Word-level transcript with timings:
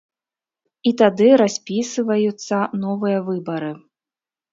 І 0.91 0.93
тады 1.01 1.27
распісываюцца 1.41 2.57
новыя 2.87 3.19
выбары. 3.29 3.71